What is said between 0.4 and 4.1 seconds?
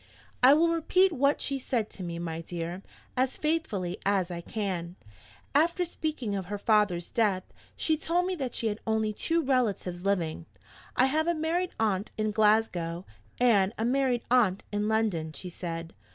"I will repeat what she said to me, my dear, as faithfully